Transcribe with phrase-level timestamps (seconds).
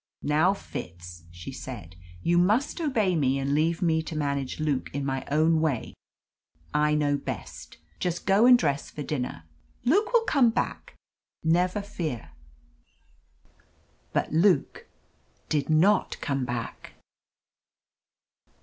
[0.23, 5.05] "Now, Fitz," she said, "you must obey me and leave me to manage Luke in
[5.05, 5.93] my own way.
[6.73, 7.77] I know best.
[7.99, 9.43] Just go and dress for dinner.
[9.85, 10.95] Luke will come back
[11.43, 12.31] never fear."
[14.11, 14.87] But Luke
[15.49, 16.93] did not come back.